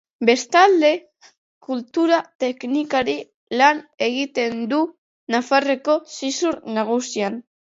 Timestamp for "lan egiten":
3.61-4.65